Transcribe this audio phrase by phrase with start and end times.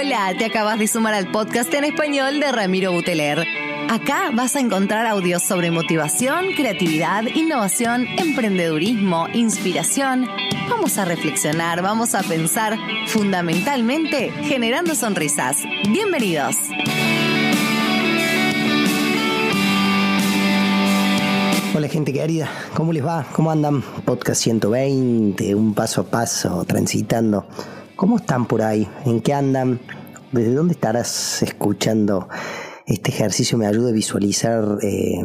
[0.00, 3.44] Hola, te acabas de sumar al podcast en español de Ramiro Buteler.
[3.90, 10.28] Acá vas a encontrar audios sobre motivación, creatividad, innovación, emprendedurismo, inspiración.
[10.70, 12.78] Vamos a reflexionar, vamos a pensar,
[13.08, 15.64] fundamentalmente generando sonrisas.
[15.90, 16.54] Bienvenidos.
[21.74, 23.26] Hola gente querida, ¿cómo les va?
[23.32, 23.82] ¿Cómo andan?
[24.04, 27.44] Podcast 120, un paso a paso, transitando.
[27.98, 28.86] ¿Cómo están por ahí?
[29.06, 29.80] ¿En qué andan?
[30.30, 32.28] ¿Desde dónde estarás escuchando?
[32.86, 35.20] Este ejercicio me ayuda a visualizar eh,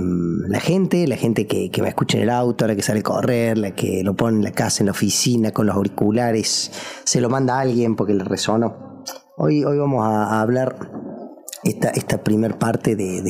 [0.48, 3.60] la gente, la gente que, me escucha en el auto, la que sale a correr,
[3.60, 6.72] la que lo pone en la casa, en la oficina, con los auriculares,
[7.04, 9.04] se lo manda a alguien porque le resonó.
[9.38, 10.90] Hoy, hoy vamos a, hablar
[11.64, 13.22] esta, esta primer parte de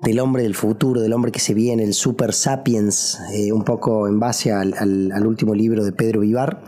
[0.00, 4.06] del hombre del futuro, del hombre que se viene, el Super Sapiens, eh, un poco
[4.06, 6.62] en base al, último libro de Pedro Vivar,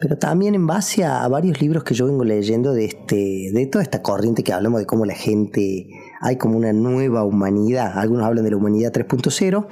[0.00, 3.82] pero también en base a, varios libros que yo vengo leyendo de, este, de toda
[3.82, 5.88] esta corriente que hablamos de cómo la gente,
[6.20, 9.66] hay como una nueva humanidad, algunos hablan de la humanidad 3.0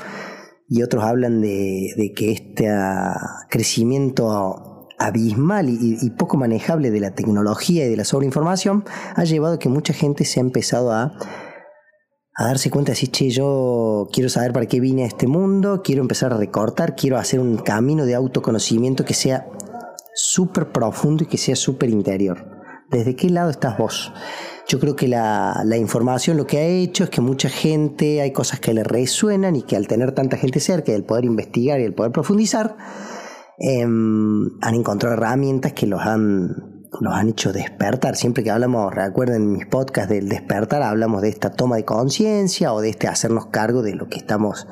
[0.69, 2.69] y otros hablan de, que este
[3.50, 9.58] crecimiento abismal y, poco manejable de la tecnología y de la sobreinformación ha llevado a
[9.58, 11.14] que mucha gente se ha empezado a
[12.34, 16.00] a darse cuenta, así, che, yo quiero saber para qué vine a este mundo, quiero
[16.00, 19.46] empezar a recortar, quiero hacer un camino de autoconocimiento que sea
[20.14, 22.62] súper profundo y que sea súper interior.
[22.91, 24.12] ¿Desde qué lado estás vos?
[24.68, 28.60] Yo creo que la, información lo que ha hecho es que mucha gente, hay cosas
[28.60, 31.84] que le resuenan y que al tener tanta gente cerca y el poder investigar y
[31.84, 32.77] el poder profundizar,
[33.58, 38.16] em, han encontrado herramientas que los han nos han hecho despertar.
[38.16, 42.83] Siempre que hablamos, recuerden mis podcasts del despertar, hablamos de esta toma de conciencia o
[42.83, 44.66] de este hacernos cargo de lo que estamos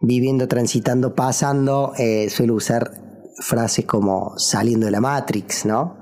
[0.00, 1.92] viviendo, transitando, pasando.
[1.98, 5.96] Eh, suelo usar frases como saliendo de la Matrix, ¿no?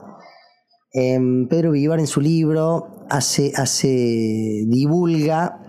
[0.93, 5.61] Em, Pedro Vivar en su libro hace, hace, divulga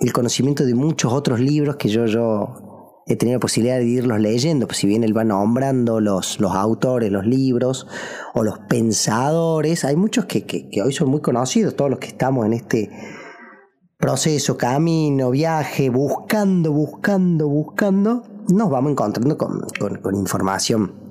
[0.00, 4.20] el conocimiento de muchos otros libros que yo, yo he tenido la posibilidad de irlos
[4.20, 7.86] leyendo, pues si bien él va nombrando los, los autores, los libros
[8.34, 12.46] o los pensadores, hay muchos que, que, hoy son muy conocidos, todos los que estamos
[12.46, 12.90] en este
[13.98, 19.60] proceso, camino, viaje, buscando, buscando, buscando, nos vamos encontrando con,
[20.02, 21.02] con información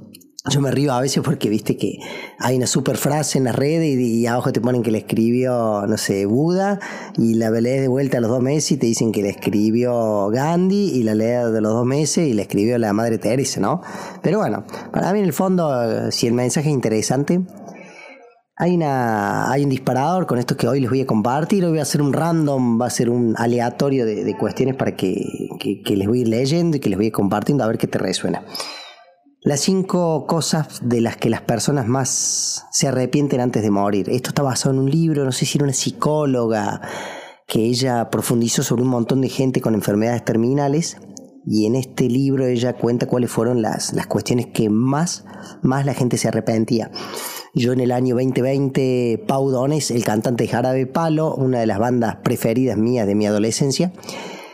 [0.50, 2.00] yo me río a veces porque viste que
[2.40, 5.98] hay una super frase en las redes y, abajo te ponen que le escribió, no
[5.98, 6.80] sé, Buda
[7.16, 10.30] y la lees de vuelta a los dos meses y te dicen que le escribió
[10.30, 13.82] Gandhi y la lees de los dos meses y le escribió la Madre Teresa, ¿no?
[14.24, 17.42] Pero bueno, para mí en el fondo, si el mensaje es interesante,
[18.62, 21.66] hay, una, hay un disparador con esto que hoy les voy a compartir.
[21.66, 25.16] Hoy voy a hacer un random, va a ser un aleatorio de, cuestiones para que,
[25.84, 27.88] les voy a ir leyendo y que les voy a ir compartiendo a ver qué
[27.88, 28.46] te resuena.
[29.42, 34.08] Las cinco cosas de las que las personas más se arrepienten antes de morir.
[34.12, 36.82] Esto está basado en un libro, no sé si era una psicóloga,
[37.48, 40.98] que ella profundizó sobre un montón de gente con enfermedades terminales
[41.48, 45.26] y en este libro ella cuenta cuáles fueron las, las cuestiones que más,
[45.64, 46.92] más la gente se arrepentía.
[47.54, 51.80] Yo en el año 2020, Pau Dones, el cantante de Jarabe Palo, una de las
[51.80, 53.92] bandas preferidas mías de mi adolescencia,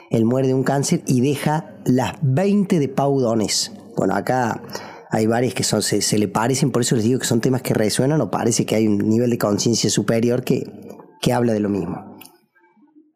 [0.09, 4.61] él muere de un cáncer y deja las 20 de Pau Dones bueno, acá
[5.09, 7.73] hay varias que son, se, le parecen, por eso les digo que son temas que
[7.73, 10.71] resuenan o parece que hay un nivel de conciencia superior que,
[11.19, 12.15] que, habla de lo mismo.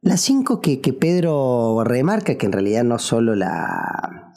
[0.01, 4.33] Las cinco que, Pedro remarca, que en realidad no solo la,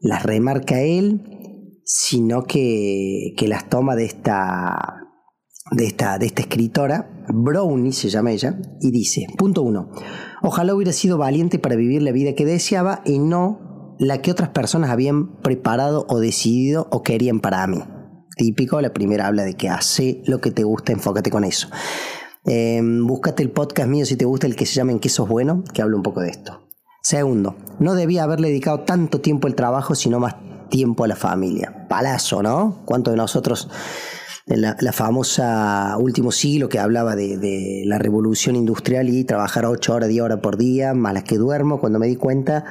[0.00, 1.39] las remarca él,
[1.92, 5.08] sino que, las toma de esta,
[5.72, 9.90] de esta, de esta escritora, Brownie se llama ella, y dice, punto uno,
[10.40, 14.50] ojalá hubiera sido valiente para vivir la vida que deseaba y no la que otras
[14.50, 17.82] personas habían preparado o decidido o querían para mí.
[18.36, 21.68] Típico, la primera habla de que hace lo que te gusta, enfócate con eso.
[22.44, 25.28] Em, búscate el podcast mío si te gusta el que se llama En qué sos
[25.28, 26.68] bueno, que habla un poco de esto.
[27.02, 30.36] Segundo, no debía haberle dedicado tanto tiempo al trabajo, sino más
[30.68, 31.79] tiempo a la familia.
[31.90, 32.82] Palazo, ¿no?
[32.84, 33.68] ¿Cuántos de nosotros,
[34.46, 40.08] en la, famosa último siglo que hablaba de, la revolución industrial y trabajar 8 horas,
[40.08, 42.64] 10 horas por día, más las que duermo, cuando me di cuenta,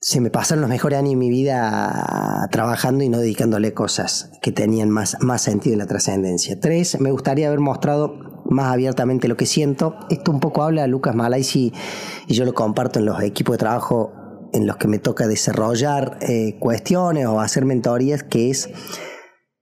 [0.00, 4.50] se me pasaron los mejores años de mi vida trabajando y no dedicándole cosas que
[4.50, 6.58] tenían más, más sentido en la trascendencia.
[6.58, 9.96] Tres, me gustaría haber mostrado más abiertamente lo que siento.
[10.08, 11.74] Esto un poco habla Lucas Malaisi
[12.26, 14.23] y yo lo comparto en los equipos de trabajo
[14.54, 18.70] en los que me toca desarrollar eh, cuestiones o hacer mentorías, que es,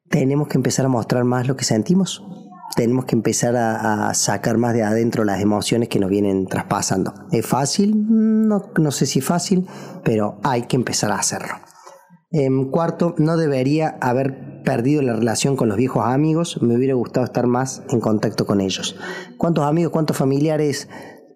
[0.09, 2.23] tenemos que empezar a mostrar más lo que sentimos
[2.75, 7.13] tenemos que empezar a, sacar más de adentro las emociones que nos vienen traspasando.
[7.31, 7.95] ¿Es fácil?
[8.09, 9.67] No, no sé si fácil,
[10.05, 11.55] pero hay que empezar a hacerlo.
[12.31, 17.27] En cuarto, no debería haber perdido la relación con los viejos amigos, me hubiera gustado
[17.27, 18.97] estar más en contacto con ellos.
[19.37, 20.89] ¿Cuántos amigos, cuántos familiares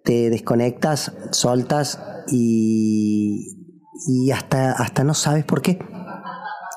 [0.04, 2.00] te desconectas, soltas
[2.31, 3.73] y,
[4.06, 5.78] y hasta, hasta no sabes por qué?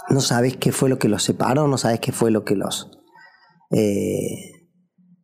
[0.10, 2.92] No sabes qué fue lo que los separó, no sabes qué fue lo que los...
[3.72, 4.68] Eh,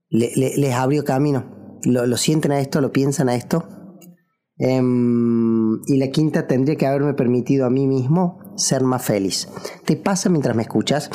[0.10, 1.80] les abrió camino.
[1.83, 3.68] Lo, lo sienten a esto, lo piensan a esto
[4.57, 9.50] Em, y la quinta tendría que haberme permitido a mí mismo ser más feliz.
[9.86, 11.10] ¿Te pasa mientras me escuchas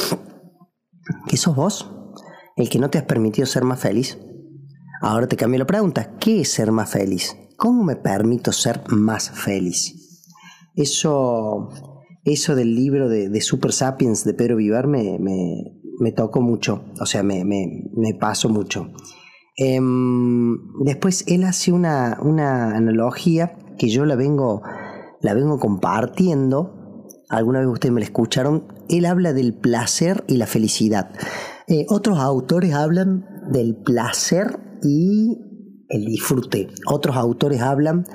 [1.26, 1.90] que sos vos
[2.56, 4.18] el que no te has permitido ser más feliz?
[5.00, 6.16] Ahora te cambio la pregunta.
[6.18, 7.34] ¿Qué es ser más feliz?
[7.60, 10.24] ¿Cómo me permito ser más feliz?
[10.74, 11.68] Eso,
[12.24, 17.22] eso del libro de, Super Sapiens de Pedro Vivar me, me, tocó mucho, o sea,
[17.22, 18.90] me, me pasó mucho.
[19.58, 24.62] Em, después él hace una, analogía que yo la vengo,
[25.20, 27.06] la vengo compartiendo.
[27.28, 28.72] Alguna vez ustedes me la escucharon.
[28.88, 31.10] Él habla del placer y la felicidad.
[31.66, 35.49] Eh, otros autores hablan del placer y
[35.90, 36.68] el disfrute.
[36.86, 38.06] Otros autores hablan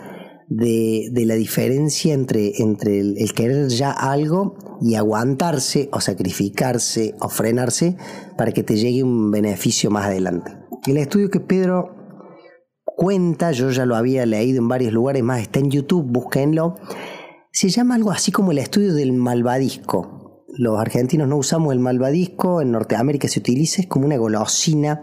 [0.48, 7.98] de, la diferencia entre, entre el, querer ya algo y aguantarse o sacrificarse o frenarse
[8.38, 10.52] para que te llegue un beneficio más adelante.
[10.88, 11.96] El estudio que Pedro
[12.96, 16.76] cuenta, yo ya lo había leído en varios lugares más, está en YouTube, búsquenlo.
[17.52, 20.44] Se llama algo así como el estudio del malvadisco.
[20.58, 25.02] Los argentinos no usamos el malvadisco, en Norteamérica se utiliza, es como una golosina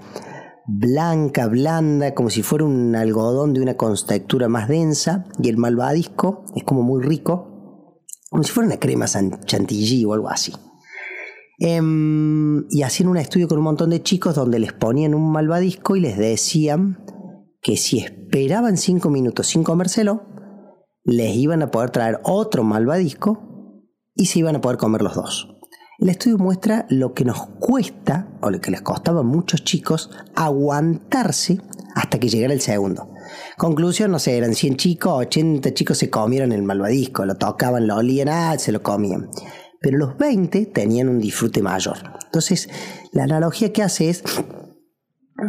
[0.66, 3.76] blanca, blanda, como si fuera un algodón de una
[4.06, 8.00] textura más densa, y el malvadisco es como muy rico,
[8.30, 10.52] como si fuera una crema chantilly o algo así.
[11.58, 15.94] Em, y hacían un estudio con un montón de chicos donde les ponían un malvadisco
[15.96, 17.04] y les decían
[17.60, 20.24] que si esperaban cinco minutos sin comérselo,
[21.04, 23.84] les iban a poder traer otro malvadisco
[24.14, 25.61] y se iban a poder comer los dos.
[25.98, 30.10] El estudio muestra lo que nos cuesta, o lo que les costaba a muchos chicos,
[30.34, 31.60] aguantarse
[31.94, 33.10] hasta que llegara el segundo.
[33.56, 37.96] Conclusión, no sé, eran 100 chicos, 80 chicos se comieron el malvadisco, lo tocaban, lo
[37.96, 39.28] olían, ah, se lo comían
[39.82, 41.98] pero los 20 tenían un disfrute mayor.
[42.24, 42.70] Entonces,
[43.10, 44.22] la analogía que hace es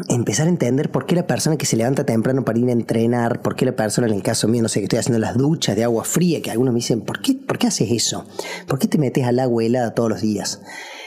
[0.10, 3.42] empezar a entender por qué la persona que se levanta temprano para ir a entrenar,
[3.42, 5.76] por qué la persona, en el caso mío, no sé, que estoy haciendo las duchas
[5.76, 8.26] de agua fría, que algunos me dicen, ¿por qué, ¿por qué haces eso?
[8.68, 10.62] ¿Por qué te metes al agua helada todos los días?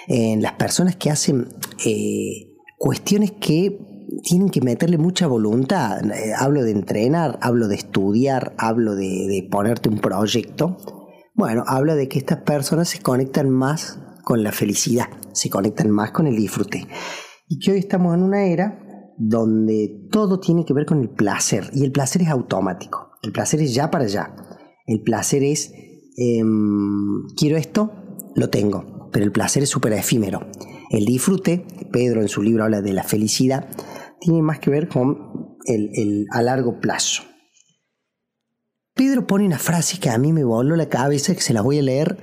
[0.09, 1.49] En las personas que hacen
[1.85, 3.79] eh, cuestiones que
[4.23, 6.05] tienen que meterle mucha voluntad.
[6.11, 10.77] Eh, hablo de entrenar, hablo de estudiar, hablo de ponerte un proyecto.
[11.35, 16.11] Bueno, habla de que estas personas se conectan más con la felicidad, se conectan más
[16.13, 16.87] con el disfrute.
[17.49, 18.83] Y que hoy estamos en una era
[19.19, 21.71] donde todo tiene que ver con el placer.
[21.73, 23.13] Y el placer es automático.
[23.23, 24.35] El placer es ya para allá.
[24.87, 25.73] El placer es,
[26.17, 27.93] em, quiero esto,
[28.35, 29.09] lo tengo.
[29.13, 30.41] Pero el placer es súper efímero.
[30.91, 33.69] El disfrute, Pedro en su libro habla de la felicidad,
[34.21, 37.23] tiene más que ver con el, el a largo plazo.
[38.95, 41.79] Pedro pone una frase que a mí me voló la cabeza, que se la voy
[41.79, 42.19] a leer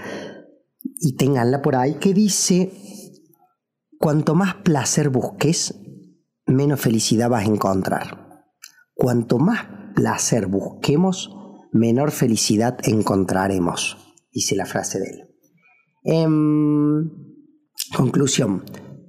[0.99, 2.71] y tenganla por ahí, que dice,
[4.03, 5.75] cuanto más placer busques,
[6.45, 8.43] menos felicidad vas a encontrar.
[8.93, 9.65] Cuanto más
[9.95, 11.33] placer busquemos,
[11.71, 13.97] menor felicidad encontraremos,
[14.29, 15.23] dice la frase de él.
[16.03, 17.11] En
[17.95, 18.65] conclusión,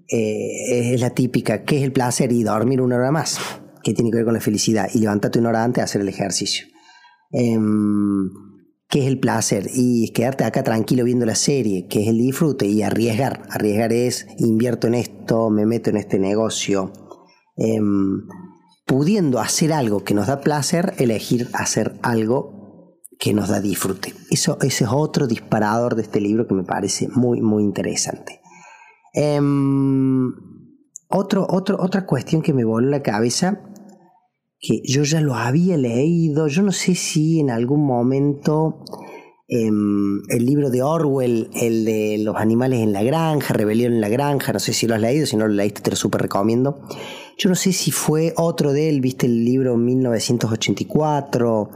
[0.09, 2.31] eh, es la típica, ¿qué es el placer?
[2.31, 3.41] Y dormir una hora más,
[3.83, 6.09] que tiene que ver con la felicidad, y levantarte una hora antes a hacer el
[6.09, 6.69] ejercicio.
[7.33, 8.31] Em,
[8.89, 9.71] ¿Qué es el placer?
[9.75, 13.43] Y quedarte acá tranquilo viendo la serie, que es el disfrute y arriesgar.
[13.51, 16.93] Arriesgar es invierto en esto, me meto en este negocio.
[17.57, 18.23] Em,
[18.87, 24.13] pudiendo hacer algo que nos da placer, elegir hacer algo que nos da disfrute.
[24.31, 28.41] Eso, ese es otro disparador de este libro que me parece muy, muy interesante.
[29.13, 30.33] Em,
[31.09, 33.61] otro, otra cuestión que me voló la cabeza
[34.65, 38.83] que yo ya lo había leído, yo no sé si en algún momento
[39.47, 44.09] em, el libro de Orwell, el de los animales en la granja, Rebelión en la
[44.09, 46.81] granja, no sé si lo has leído, si no lo leíste te lo súper recomiendo.
[47.37, 51.69] Yo no sé si fue otro de él, viste el libro 1984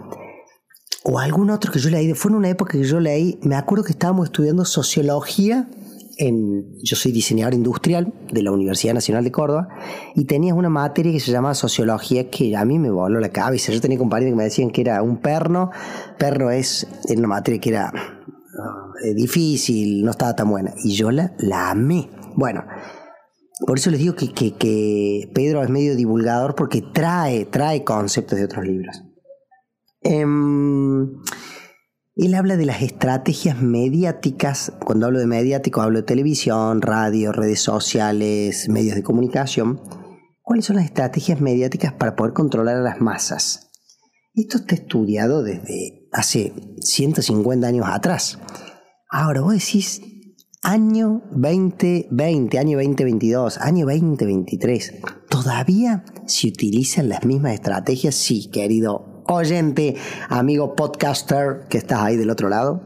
[1.05, 3.85] o algún otro que yo leí, fue en una época que yo leí, me acuerdo
[3.85, 5.69] que estábamos estudiando sociología
[6.19, 9.69] yo soy diseñador industrial de la Universidad Nacional de Córdoba
[10.17, 13.73] y tenía una materia que se llamaba sociología que a mí me voló la cabeza.
[13.73, 15.71] Yo tenía compañeros que me decían que era un perno.
[16.19, 17.93] Perno es una materia que era
[19.05, 20.75] eh, difícil, no estaba tan buena.
[20.83, 22.11] Y yo la, la amé.
[22.35, 22.65] Bueno,
[23.67, 28.45] por eso les digo que, que, Pedro es medio divulgador porque trae, trae conceptos de
[28.45, 29.05] otros libros.
[30.01, 31.17] Em,
[32.19, 37.61] Él habla de las estrategias mediáticas, cuando hablo de mediático hablo de televisión, radio, redes
[37.61, 39.81] sociales, medios de comunicación.
[40.43, 43.71] ¿Cuáles son las estrategias mediáticas para poder controlar a las masas?
[44.35, 48.41] Esto está estudiado desde hace 150 años atrás.
[49.09, 50.03] Ahora vos decís,
[50.61, 58.17] año 2020, año 2022, año 2023, ¿todavía se utilizan las mismas estrategias?
[58.17, 59.97] Sí, querido oyente,
[60.29, 62.83] amigo podcaster que estás ahí del otro lado,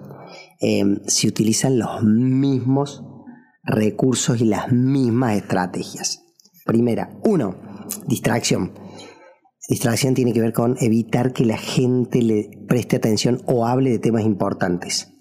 [0.61, 3.05] em, se utilizan los mismos
[3.65, 6.25] recursos y las mismas estrategias.
[6.65, 7.57] Primera, uno,
[8.07, 8.73] distracción.
[9.69, 13.99] Distracción tiene que ver con evitar que la gente le preste atención o hable de
[13.99, 15.12] temas importantes.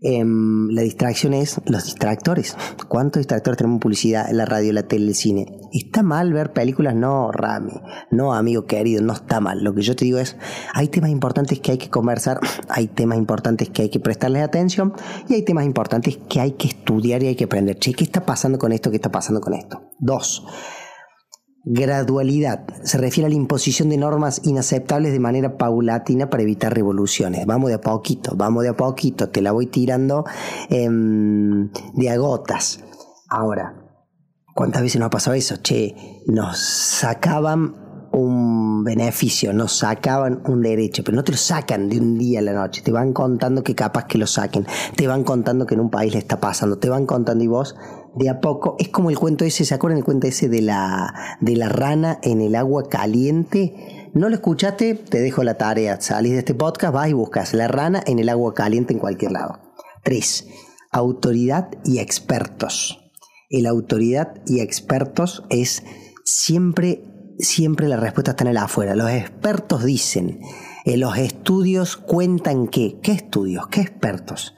[0.00, 2.56] Em, la distracción es los distractores.
[2.86, 5.46] ¿Cuántos distractores tenemos en publicidad en la radio, la tele, el cine?
[5.72, 6.94] ¿Está mal ver películas?
[6.94, 7.72] No, Rami.
[8.12, 9.64] No, amigo querido, no está mal.
[9.64, 10.36] Lo que yo te digo es,
[10.72, 12.38] hay temas importantes que hay que conversar,
[12.68, 14.92] hay temas importantes que hay que prestarles atención
[15.28, 17.76] y hay temas importantes que hay que estudiar y hay que aprender.
[17.76, 18.90] Che, ¿qué está pasando con esto?
[18.90, 19.82] ¿Qué está pasando con esto?
[19.98, 20.46] Dos,
[21.70, 27.44] Gradualidad se refiere a la imposición de normas inaceptables de manera paulatina para evitar revoluciones.
[27.44, 30.24] Vamos de a poquito, vamos de a poquito, te la voy tirando
[30.70, 32.80] em, de agotas.
[33.28, 33.74] Ahora,
[34.54, 35.56] ¿cuántas veces nos ha pasado eso?
[35.56, 35.94] Che,
[36.26, 42.18] nos sacaban un beneficio, nos sacaban un derecho, pero no te lo sacan de un
[42.18, 45.66] día a la noche, te van contando que capaz que lo saquen, te van contando
[45.66, 47.76] que en un país le está pasando, te van contando y vos
[48.14, 51.14] de a poco, es como el cuento ese, ¿se acuerdan el cuento ese de la,
[51.40, 54.10] de la rana en el agua caliente?
[54.14, 54.94] ¿No lo escuchaste?
[54.94, 58.28] Te dejo la tarea, salís de este podcast, vas y buscas la rana en el
[58.28, 59.60] agua caliente en cualquier lado.
[60.04, 60.46] 3.
[60.90, 62.98] Autoridad y expertos.
[63.50, 65.82] El autoridad y expertos es
[66.24, 67.02] siempre,
[67.38, 68.94] siempre la respuesta está en el afuera.
[68.94, 70.40] Los expertos dicen,
[70.84, 73.68] eh, los estudios cuentan que, ¿qué estudios?
[73.68, 74.54] ¿Qué expertos?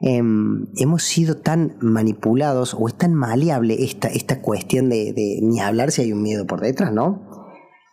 [0.00, 5.92] Em, hemos sido tan manipulados o es tan maleable esta, esta cuestión de, ni hablar
[5.92, 7.22] si hay un miedo por detrás, ¿no?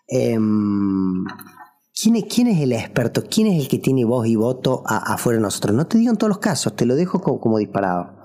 [0.07, 1.23] Em,
[1.93, 3.23] ¿quién, es, ¿Quién es el experto?
[3.29, 5.75] ¿Quién es el que tiene voz y voto afuera de nosotros?
[5.75, 8.17] No te digo en todos los casos, te lo dejo como, como disparado.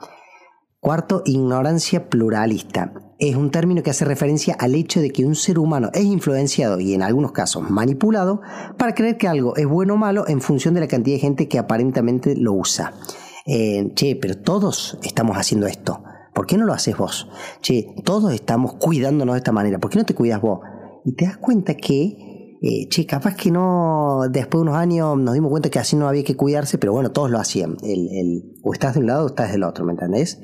[0.80, 2.92] Cuarto, ignorancia pluralista.
[3.18, 6.80] Es un término que hace referencia al hecho de que un ser humano es influenciado
[6.80, 8.42] y en algunos casos manipulado
[8.76, 11.48] para creer que algo es bueno o malo en función de la cantidad de gente
[11.48, 12.92] que aparentemente lo usa.
[13.46, 16.02] Eh, che, pero todos estamos haciendo esto.
[16.34, 17.26] ¿Por qué no lo haces vos?
[17.62, 19.78] Che, todos estamos cuidándonos de esta manera.
[19.78, 20.60] ¿Por qué no te cuidas vos?
[21.06, 25.32] Y te das cuenta que, eh, che, capaz que no, después de unos años nos
[25.32, 27.78] dimos cuenta que así no había que cuidarse, pero bueno, todos lo hacían.
[27.82, 30.38] El, el, o estás de un lado o estás del otro, ¿me entendés?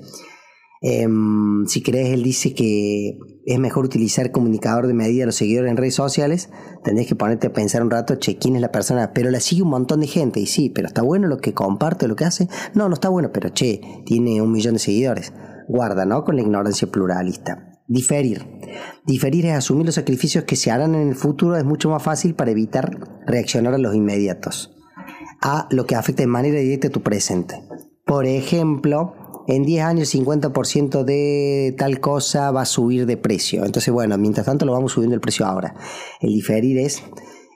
[0.83, 5.71] Em, si crees, él dice que es mejor utilizar comunicador de medida a los seguidores
[5.71, 6.51] en redes sociales.
[6.83, 9.63] Tendrías que ponerte a pensar un rato, che, quién es la persona, pero la sigue
[9.63, 10.41] un montón de gente.
[10.41, 12.49] Y sí, pero está bueno lo que comparte, lo que hace.
[12.75, 15.33] No, no está bueno, pero che, tiene un millón de seguidores.
[15.69, 16.25] Guarda, ¿no?
[16.25, 17.81] Con la ignorancia pluralista.
[17.87, 18.47] Diferir.
[19.07, 21.57] Diferir es asumir los sacrificios que se harán en el futuro.
[21.57, 24.75] Es mucho más fácil para evitar reaccionar a los inmediatos.
[25.41, 27.63] A lo que afecta de manera directa a tu presente.
[28.05, 29.15] Por ejemplo,
[29.47, 33.65] en 10 años 50% de tal cosa va a subir de precio.
[33.65, 35.75] Entonces, bueno, mientras tanto lo vamos subiendo el precio ahora.
[36.21, 37.03] El diferir es,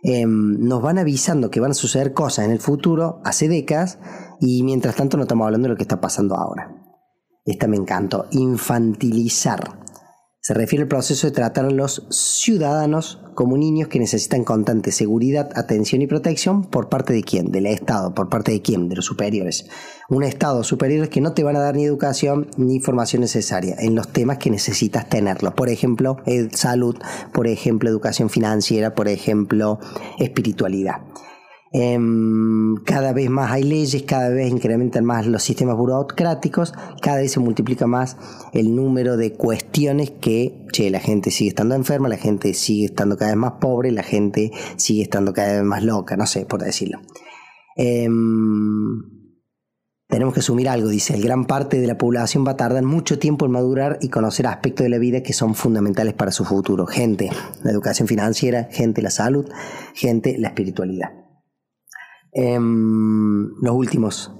[0.02, 3.98] em, nos van avisando que van a suceder cosas en el futuro hace décadas
[4.40, 6.74] y mientras tanto no estamos hablando de lo que está pasando ahora.
[7.44, 9.85] Esta me encantó, infantilizar.
[10.46, 15.50] Se refiere al proceso de tratar a los ciudadanos como niños que necesitan constante seguridad,
[15.56, 19.06] atención y protección por parte de quién, del Estado, por parte de quién, de los
[19.06, 19.66] superiores.
[20.08, 23.96] Un Estado superior que no te van a dar ni educación ni información necesaria en
[23.96, 25.52] los temas que necesitas tenerlos.
[25.54, 26.18] Por ejemplo,
[26.52, 26.94] salud,
[27.32, 29.80] por ejemplo, educación financiera, por ejemplo,
[30.20, 31.00] espiritualidad.
[31.78, 37.32] Em, cada vez más hay leyes, cada vez incrementan más los sistemas burocráticos, cada vez
[37.32, 38.16] se multiplica más
[38.54, 43.18] el número de cuestiones que, che, la gente sigue estando enferma, la gente sigue estando
[43.18, 46.62] cada vez más pobre, la gente sigue estando cada vez más loca, no sé, por
[46.62, 47.02] decirlo.
[47.76, 49.02] Em,
[50.08, 53.18] tenemos que asumir algo, dice, el gran parte de la población va a tardar mucho
[53.18, 56.86] tiempo en madurar y conocer aspectos de la vida que son fundamentales para su futuro.
[56.86, 57.28] Gente,
[57.62, 59.46] la educación financiera, gente, la salud,
[59.92, 61.25] gente, la espiritualidad.
[62.38, 64.30] Em, los últimos,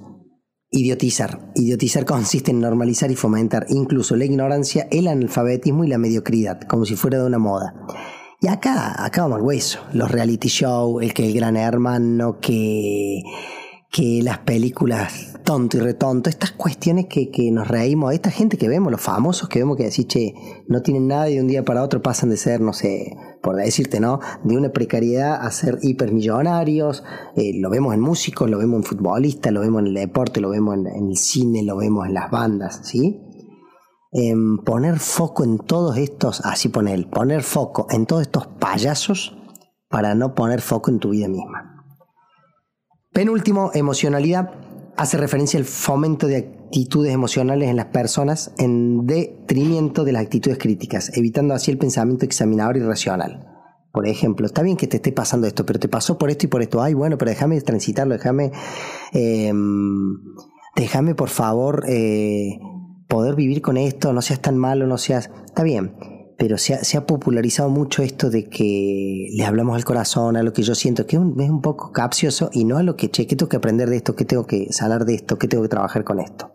[0.69, 1.51] idiotizar.
[1.55, 6.85] Idiotizar consiste en normalizar y fomentar incluso la ignorancia, el analfabetismo y la mediocridad, como
[6.85, 7.73] si fuera de una moda.
[8.39, 9.79] Y acá, acá vamos al hueso.
[9.93, 13.23] Los reality show, el que el gran hermano, que,
[13.91, 18.67] que las películas tonto y retonto, estas cuestiones que, que, nos reímos, esta gente que
[18.67, 20.35] vemos, los famosos que vemos que decís, che,
[20.67, 23.15] no tienen nada y de un día para otro pasan de ser, no sé,
[23.47, 24.19] por decirte, ¿no?
[24.43, 27.05] De una precariedad a ser hipermillonarios,
[27.37, 30.49] eh, lo vemos en músicos, lo vemos en futbolistas, lo vemos en el deporte, lo
[30.49, 33.21] vemos en, el cine, lo vemos en las bandas, ¿sí?
[34.65, 39.37] Poner foco en todos estos, así pone él, poner foco en todos estos payasos
[39.87, 41.85] para no poner foco en tu vida misma.
[43.13, 44.55] Penúltimo, emocionalidad
[44.97, 50.57] hace referencia al fomento de actitudes emocionales en las personas en detrimento de las actitudes
[50.57, 53.47] críticas, evitando así el pensamiento examinador y racional.
[53.91, 56.49] Por ejemplo, está bien que te esté pasando esto, pero te pasó por esto y
[56.49, 56.81] por esto.
[56.81, 58.51] Ay, bueno, pero déjame transitarlo, déjame,
[59.13, 60.19] em,
[60.75, 62.59] déjame por favor eh,
[63.07, 65.31] poder vivir con esto, no seas tan malo, no seas...
[65.45, 65.93] Está bien,
[66.37, 70.61] pero se ha, popularizado mucho esto de que le hablamos al corazón, a lo que
[70.61, 73.49] yo siento, que es un, poco capcioso y no a lo que, che, ¿qué tengo
[73.49, 74.15] que aprender de esto?
[74.15, 75.39] ¿Qué tengo que sanar de esto?
[75.39, 76.51] ¿Qué tengo que trabajar con esto?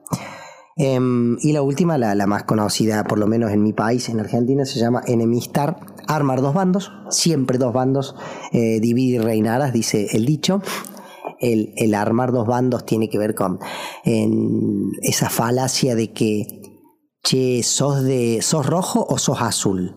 [0.76, 4.64] Em, y la última, la, más conocida, por lo menos en mi país, en Argentina,
[4.64, 8.14] se llama enemistar, armar dos bandos, siempre dos bandos,
[8.52, 10.62] eh, dividir y reinarás, dice el dicho.
[11.40, 13.58] El, el, armar dos bandos tiene que ver con
[14.04, 16.62] esa falacia de que
[17.22, 19.96] che, ¿sos, de, ¿sos rojo o sos azul?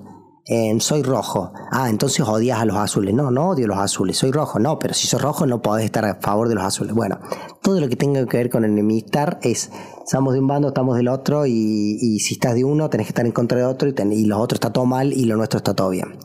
[0.79, 1.51] soy rojo.
[1.71, 3.13] Ah, entonces odias a los azules.
[3.13, 4.59] No, no odio los azules, soy rojo.
[4.59, 6.93] No, pero si sos rojo no podés estar a favor de los azules.
[6.93, 7.19] Bueno,
[7.61, 9.71] todo lo que tenga que ver con enemistar es,
[10.03, 13.25] estamos de un bando, estamos del otro, y, si estás de uno, tenés que estar
[13.25, 15.73] en contra de otro, y, y los otros está todo mal y lo nuestro está
[15.73, 16.19] todo bien.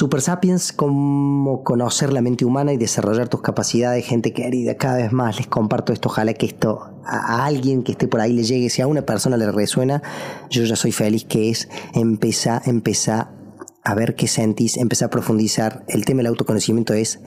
[0.00, 5.12] Super Sapiens, cómo conocer la mente humana y desarrollar tus capacidades, gente querida, cada vez
[5.12, 8.70] más les comparto esto, ojalá que esto a, alguien que esté por ahí le llegue,
[8.70, 10.02] si a una persona le resuena,
[10.48, 13.30] yo ya soy feliz que es empezar, empezar
[13.84, 15.84] a ver qué sentís, empezar a profundizar.
[15.86, 17.20] El tema del autoconocimiento es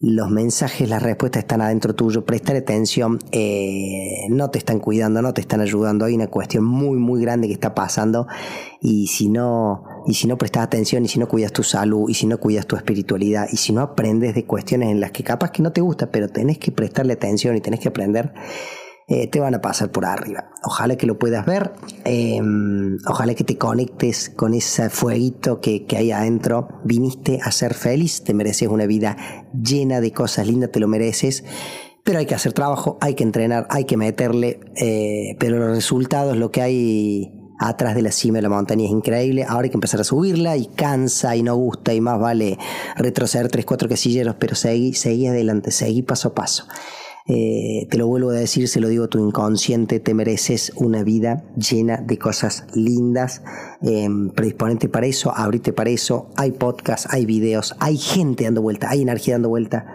[0.00, 5.34] los mensajes, las respuestas están adentro tuyo, prestar atención, eh, no te están cuidando, no
[5.34, 8.26] te están ayudando, hay una cuestión muy, muy grande que está pasando
[8.80, 12.14] y si no, y si no prestas atención y si no cuidas tu salud y
[12.14, 15.50] si no cuidas tu espiritualidad y si no aprendes de cuestiones en las que capaz
[15.50, 18.32] que no te gusta, pero tenés que prestarle atención y tenés que aprender,
[19.10, 20.52] eh, te van a pasar por arriba.
[20.62, 21.72] Ojalá que lo puedas ver,
[22.04, 26.68] em, ojalá que te conectes con ese fueguito que, hay adentro.
[26.84, 29.16] Viniste a ser feliz, te mereces una vida
[29.52, 31.42] llena de cosas lindas, te lo mereces.
[32.04, 36.36] Pero hay que hacer trabajo, hay que entrenar, hay que meterle, eh, pero los resultados,
[36.36, 39.42] lo que hay atrás de la cima de la montaña es increíble.
[39.42, 42.58] Ahora hay que empezar a subirla y cansa y no gusta y más vale
[42.94, 46.64] retroceder tres, cuatro casilleros, pero seguí, seguí adelante, seguí paso a paso.
[47.26, 51.02] Eh, te lo vuelvo a decir, se lo digo a tu inconsciente, te mereces una
[51.02, 53.42] vida llena de cosas lindas.
[53.82, 56.28] Eh, predisponente para eso, abrite para eso.
[56.36, 59.92] Hay podcasts, hay videos, hay gente dando vuelta, hay energía dando vuelta.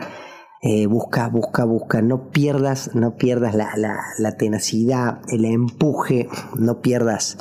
[0.62, 2.02] Eh, busca, busca, busca.
[2.02, 7.38] No pierdas, no pierdas la, la, tenacidad, el empuje, no pierdas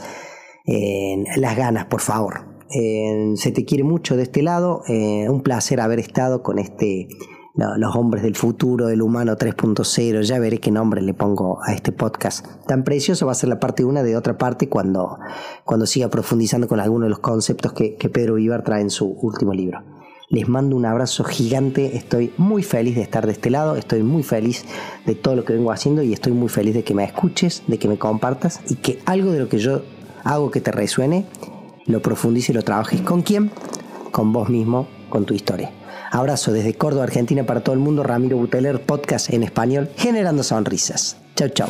[1.37, 2.57] las ganas, por favor.
[2.71, 4.83] se te quiere mucho de este lado.
[4.89, 7.09] un placer haber estado con este
[7.55, 11.93] los hombres del futuro, del humano 3.0, ya veré qué nombre le pongo a este
[11.93, 12.47] podcast.
[12.67, 15.19] Tan precioso va a ser la parte una de otra parte cuando,
[15.65, 19.07] cuando siga profundizando con algunos de los conceptos que, que Pedro Vivar trae en su
[19.07, 19.83] último libro.
[20.31, 24.25] Les mando un abrazo gigante, estoy muy feliz de estar de este lado, estoy muy
[24.25, 24.65] feliz
[25.07, 27.79] de todo lo que vengo haciendo y estoy muy feliz de que me escuches, de
[27.79, 29.83] que me compartas y que algo de lo que yo
[30.25, 31.27] hago que te resuene,
[31.87, 33.03] lo profundice y lo trabajes.
[33.03, 33.53] ¿Con quién?
[34.11, 35.71] Con vos mismo, con tu historia.
[36.15, 38.05] Abrazo desde Córdoba, Argentina para todo el mundo.
[38.05, 41.17] Ramiro Buteler, podcast en español, generando sonrisas.
[41.35, 41.69] Chau, chau.